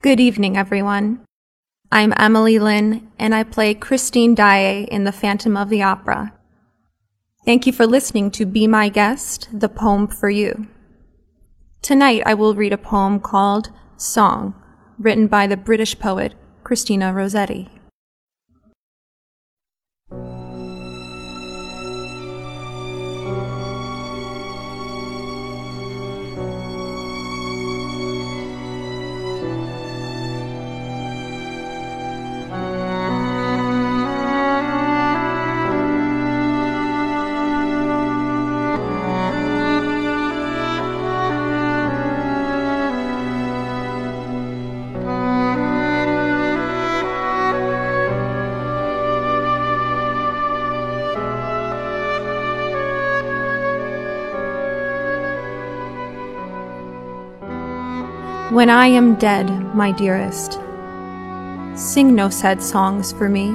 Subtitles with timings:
[0.00, 1.24] Good evening, everyone.
[1.90, 6.34] I'm Emily Lynn, and I play Christine Daae in The Phantom of the Opera.
[7.44, 10.68] Thank you for listening to Be My Guest, the poem for you.
[11.82, 14.54] Tonight I will read a poem called Song,
[15.00, 17.68] written by the British poet Christina Rossetti.
[58.50, 60.54] When I am dead, my dearest,
[61.74, 63.54] sing no sad songs for me.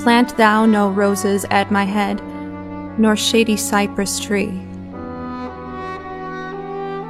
[0.00, 2.22] Plant thou no roses at my head,
[3.00, 4.52] nor shady cypress tree.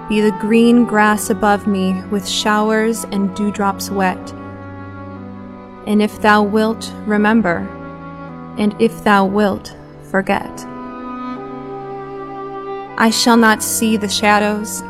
[0.08, 4.32] Be the green grass above me with showers and dewdrops wet.
[5.86, 7.58] And if thou wilt, remember,
[8.56, 9.76] and if thou wilt,
[10.10, 10.64] forget.
[12.96, 14.82] I shall not see the shadows,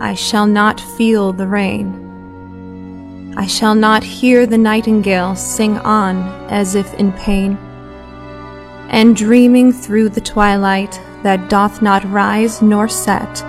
[0.00, 3.34] I shall not feel the rain.
[3.36, 7.56] I shall not hear the nightingale sing on as if in pain.
[8.90, 13.40] And dreaming through the twilight that doth not rise nor set,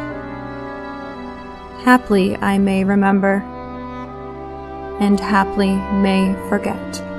[1.84, 3.44] haply I may remember,
[5.00, 7.15] and haply may forget.